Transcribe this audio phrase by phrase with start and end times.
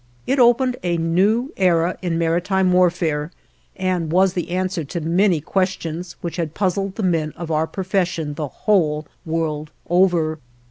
[0.25, 3.29] It opened a new era in maritime warfare
[3.75, 8.33] and was the answer to many questions, which had puzzled the men of our profession
[8.33, 10.39] the whole world over.